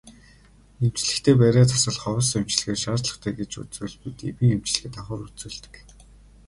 [0.85, 5.75] Эмчлэхдээ бариа засал ховс эмчилгээ шаардлагатай гэж үзвэл бид эмийн эмчилгээ давхар үзүүлдэг.